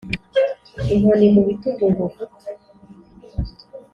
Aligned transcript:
Inkoni 0.93 1.25
mu 1.35 1.41
bitugu 1.47 1.83
ngo 1.91 2.03
vutu 2.13 2.45